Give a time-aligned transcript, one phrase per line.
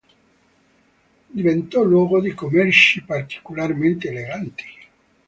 [1.27, 4.63] Diventò luogo di commerci particolarmente eleganti.